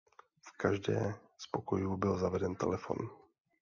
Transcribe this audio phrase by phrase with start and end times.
[0.41, 2.97] V každé z pokojů byl zaveden telefon.